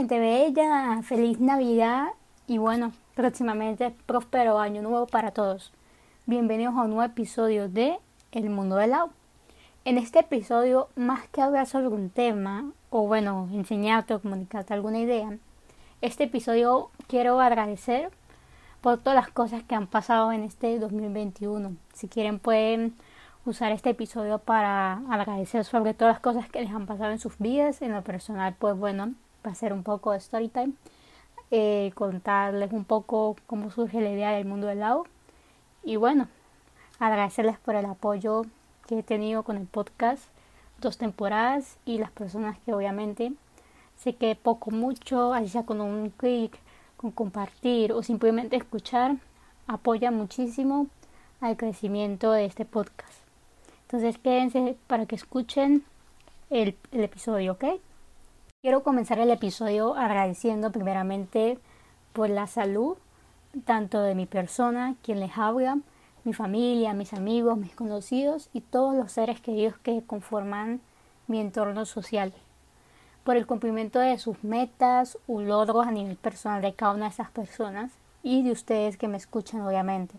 [0.00, 2.06] gente bella, feliz Navidad
[2.46, 5.74] y bueno, próximamente próspero año nuevo para todos.
[6.24, 7.98] Bienvenidos a un nuevo episodio de
[8.32, 9.10] El Mundo del Lau.
[9.84, 15.00] En este episodio, más que hablar sobre un tema, o bueno, enseñarte o comunicarte alguna
[15.00, 15.36] idea,
[16.00, 18.10] este episodio quiero agradecer
[18.80, 21.76] por todas las cosas que han pasado en este 2021.
[21.92, 22.94] Si quieren pueden
[23.44, 27.36] usar este episodio para agradecer sobre todas las cosas que les han pasado en sus
[27.36, 27.82] vidas.
[27.82, 29.12] En lo personal, pues bueno,
[29.46, 30.72] va a ser un poco de story time.
[31.50, 35.04] Eh, contarles un poco cómo surge la idea del mundo del lado.
[35.82, 36.28] Y bueno,
[36.98, 38.42] agradecerles por el apoyo
[38.86, 40.24] que he tenido con el podcast,
[40.80, 43.32] dos temporadas y las personas que obviamente
[43.96, 46.58] sé que poco mucho, así sea con un clic,
[46.96, 49.16] con compartir o simplemente escuchar,
[49.66, 50.86] apoya muchísimo
[51.40, 53.14] al crecimiento de este podcast.
[53.82, 55.84] Entonces quédense para que escuchen
[56.50, 57.64] el, el episodio, ¿ok?
[58.62, 61.58] Quiero comenzar el episodio agradeciendo primeramente
[62.12, 62.98] por la salud,
[63.64, 65.78] tanto de mi persona, quien les habla,
[66.24, 70.82] mi familia, mis amigos, mis conocidos y todos los seres queridos que conforman
[71.26, 72.34] mi entorno social.
[73.24, 77.12] Por el cumplimiento de sus metas o logros a nivel personal de cada una de
[77.12, 80.16] esas personas y de ustedes que me escuchan obviamente.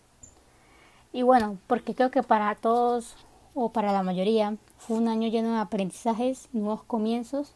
[1.14, 3.18] Y bueno, porque creo que para todos
[3.54, 7.54] o para la mayoría, fue un año lleno de aprendizajes, nuevos comienzos,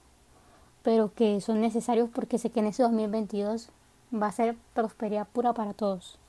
[0.86, 3.70] pero que son necesarios porque sé que en ese 2022
[4.14, 6.20] va a ser prosperidad pura para todos.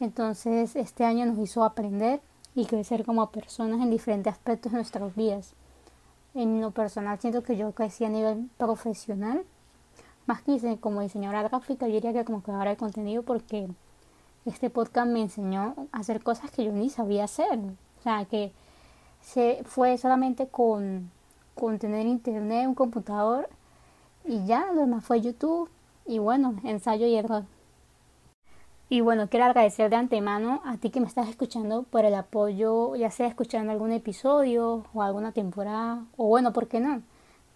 [0.00, 2.22] Entonces, este año nos hizo aprender
[2.54, 5.52] y crecer como personas en diferentes aspectos de nuestras vidas.
[6.32, 9.44] En lo personal, siento que yo crecí a nivel profesional,
[10.24, 13.68] más que como diseñadora gráfica, yo diría que como creadora de contenido, porque
[14.46, 17.58] este podcast me enseñó a hacer cosas que yo ni sabía hacer.
[17.58, 18.52] O sea, que
[19.20, 21.10] se fue solamente con,
[21.60, 23.48] con tener internet, un computador
[24.24, 25.70] y ya, lo demás fue YouTube
[26.06, 27.44] y bueno, ensayo y error.
[28.88, 32.96] Y bueno, quiero agradecer de antemano a ti que me estás escuchando por el apoyo,
[32.96, 37.02] ya sea escuchando algún episodio o alguna temporada, o bueno, ¿por qué no?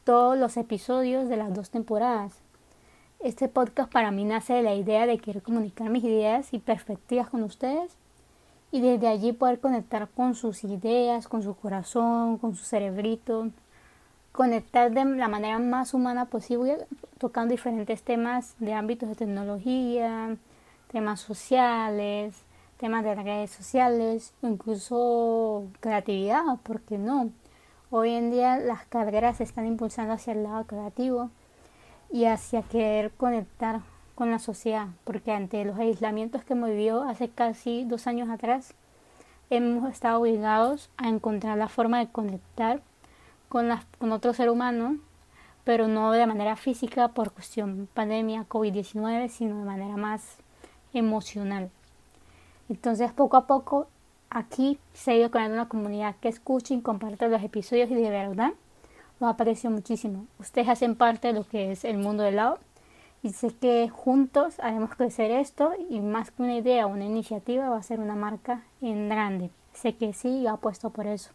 [0.05, 2.35] Todos los episodios de las dos temporadas.
[3.19, 7.31] Este podcast para mí nace de la idea de querer comunicar mis ideas y perspectivas
[7.31, 7.97] con ustedes
[8.71, 13.49] y desde allí poder conectar con sus ideas, con su corazón, con su cerebrito,
[14.35, 16.77] conectar de la manera más humana posible,
[17.19, 20.37] tocando diferentes temas de ámbitos de tecnología,
[20.91, 22.35] temas sociales,
[22.77, 27.31] temas de redes sociales, incluso creatividad, ¿por qué no?
[27.91, 31.31] Hoy en día las carreras se están impulsando hacia el lado creativo
[32.11, 33.83] y hacia querer conectar
[34.17, 38.75] con la sociedad, porque ante los aislamientos que hemos vivido hace casi dos años atrás,
[39.49, 42.83] hemos estado obligados a encontrar la forma de conectar
[43.55, 43.71] con,
[44.01, 44.99] con otro ser humano,
[45.63, 50.39] pero no de manera física por cuestión pandemia COVID-19, sino de manera más
[50.93, 51.71] emocional.
[52.69, 53.87] Entonces, poco a poco,
[54.29, 58.11] aquí se ha ido creando una comunidad que escucha y comparte los episodios y de
[58.11, 58.55] verdad
[59.21, 60.27] lo aprecio muchísimo.
[60.41, 62.59] Ustedes hacen parte de lo que es el mundo del lado
[63.23, 67.77] y sé que juntos haremos crecer esto y más que una idea una iniciativa va
[67.77, 69.51] a ser una marca en grande.
[69.75, 71.31] Sé que sí y apuesto por eso.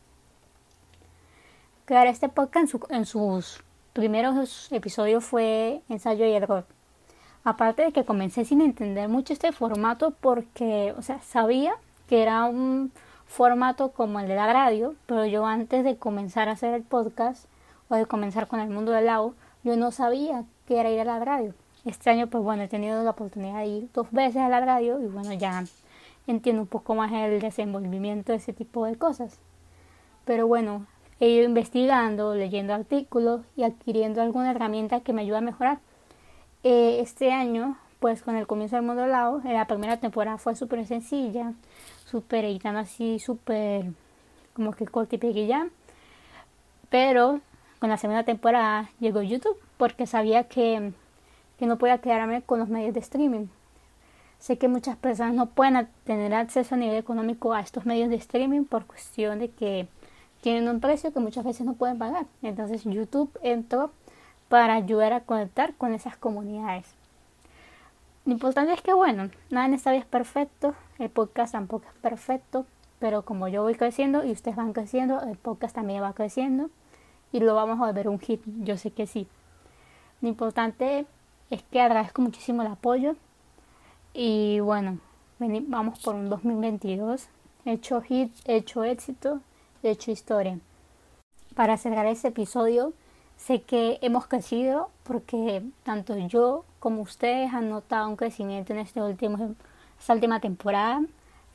[1.90, 3.64] Crear este podcast en, sus
[3.94, 6.64] primeros episodios fue ensayo y error.
[7.44, 11.74] Aparte de que comencé sin entender mucho este formato porque, o sea, sabía
[12.08, 12.92] que era un
[13.26, 17.46] formato como el de la radio, pero yo antes de comenzar a hacer el podcast
[17.90, 19.34] o de comenzar con el mundo del lago,
[19.64, 21.56] yo no sabía que era ir a la radio.
[21.86, 25.02] Este año, pues bueno, he tenido la oportunidad de ir dos veces a la radio
[25.02, 25.64] y bueno, ya
[26.28, 29.40] entiendo un poco más el desenvolvimiento de ese tipo de cosas.
[30.24, 30.86] Pero bueno,
[31.20, 35.80] he ido investigando, leyendo artículos y adquiriendo alguna herramienta que me ayuda a mejorar.
[36.64, 40.86] Eh, este año, pues con el comienzo del mundo lado, la primera temporada fue súper
[40.86, 41.54] sencilla,
[42.06, 43.86] súper editando así, súper
[44.54, 45.68] como que corta y ya.
[46.90, 47.42] Pero
[47.80, 50.94] con la segunda temporada llegó YouTube porque sabía que
[51.60, 53.48] que no pueda quedarme con los medios de streaming.
[54.40, 58.16] Sé que muchas personas no pueden tener acceso a nivel económico a estos medios de
[58.16, 59.90] streaming por cuestión de que
[60.42, 62.26] tienen un precio que muchas veces no pueden pagar.
[62.42, 63.92] Entonces YouTube entró
[64.48, 66.86] para ayudar a conectar con esas comunidades.
[68.26, 72.02] Lo importante es que, bueno, nada en esta vida es perfecto, el podcast tampoco es
[72.02, 72.66] perfecto,
[73.00, 76.70] pero como yo voy creciendo y ustedes van creciendo, el podcast también va creciendo
[77.32, 79.28] y lo vamos a volver un hit, yo sé que sí.
[80.22, 81.06] Lo importante
[81.50, 83.16] es que agradezco muchísimo el apoyo
[84.14, 85.00] y bueno,
[85.40, 87.30] vamos por un 2022
[87.66, 89.42] hecho hit, hecho éxito,
[89.84, 90.60] hecho historia.
[91.56, 92.94] Para cerrar este episodio,
[93.40, 99.02] Sé que hemos crecido porque tanto yo como ustedes han notado un crecimiento en este
[99.02, 99.56] último,
[99.98, 101.02] esta última temporada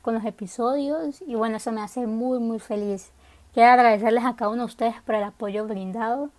[0.01, 3.11] con los episodios y bueno, eso me hace muy muy feliz.
[3.53, 6.31] Quiero agradecerles a cada uno de ustedes por el apoyo brindado,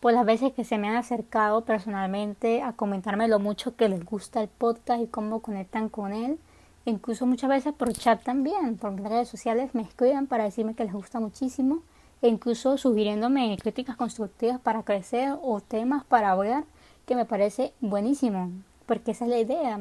[0.00, 4.04] por las veces que se me han acercado personalmente a comentarme lo mucho que les
[4.04, 6.38] gusta el podcast y cómo conectan con él.
[6.86, 10.92] Incluso muchas veces por chat también, por redes sociales me escriben para decirme que les
[10.92, 11.82] gusta muchísimo
[12.20, 16.64] e incluso sugiriéndome críticas constructivas para crecer o temas para hablar
[17.06, 18.50] que me parece buenísimo,
[18.86, 19.78] porque esa es la idea,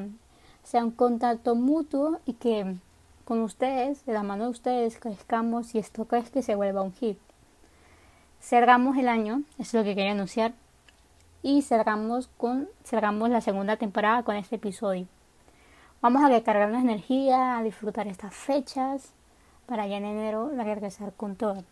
[0.64, 2.76] sea un contacto mutuo y que
[3.26, 6.94] con ustedes, de la mano de ustedes, crezcamos y esto es que se vuelva un
[6.94, 7.18] hit.
[8.42, 10.54] Cerramos el año, es lo que quería anunciar,
[11.42, 15.08] y cerramos, con, cerramos la segunda temporada con este episodio.
[16.04, 19.14] Vamos a recargarnos energía, a disfrutar estas fechas,
[19.66, 21.64] para ya en enero regresar con todo.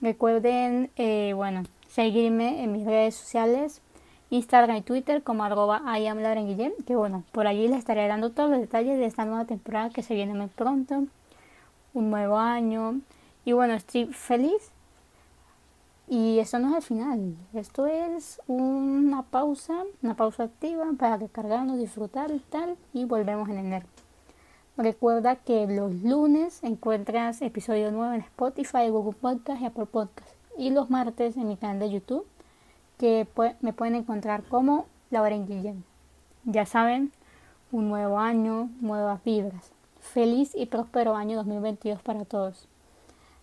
[0.00, 3.82] Recuerden, eh, bueno, seguirme en mis redes sociales,
[4.30, 8.60] Instagram y Twitter como arroba Guillem, que bueno, por allí les estaré dando todos los
[8.60, 11.06] detalles de esta nueva temporada que se viene muy pronto,
[11.94, 13.00] un nuevo año,
[13.44, 14.70] y bueno, estoy feliz.
[16.14, 21.78] Y esto no es el final, esto es una pausa, una pausa activa para recargarnos,
[21.78, 23.86] disfrutar y tal, y volvemos en enero.
[24.76, 30.28] Recuerda que los lunes encuentras episodio nuevo en Spotify, Google Podcast y Apple Podcast.
[30.58, 32.26] Y los martes en mi canal de YouTube,
[32.98, 33.26] que
[33.62, 35.82] me pueden encontrar como Lauren Guillén.
[36.44, 37.10] Ya saben,
[37.70, 39.72] un nuevo año, nuevas vibras.
[39.98, 42.68] Feliz y próspero año 2022 para todos.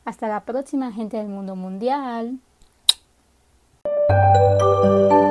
[0.05, 2.37] Hasta la próxima, gente del mundo mundial.
[4.19, 5.28] Música